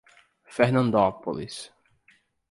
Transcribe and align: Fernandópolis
Fernandópolis 0.55 1.69